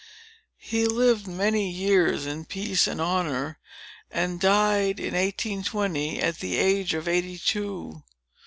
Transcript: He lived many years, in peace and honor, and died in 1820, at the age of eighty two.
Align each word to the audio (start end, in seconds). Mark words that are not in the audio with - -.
He 0.57 0.87
lived 0.87 1.27
many 1.27 1.69
years, 1.69 2.25
in 2.25 2.45
peace 2.45 2.87
and 2.87 2.99
honor, 2.99 3.59
and 4.09 4.41
died 4.41 4.99
in 4.99 5.13
1820, 5.13 6.19
at 6.19 6.39
the 6.39 6.55
age 6.57 6.95
of 6.95 7.07
eighty 7.07 7.37
two. 7.37 8.01